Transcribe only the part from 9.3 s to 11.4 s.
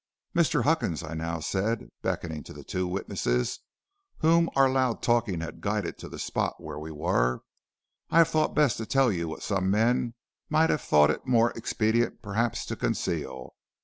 some men might have thought it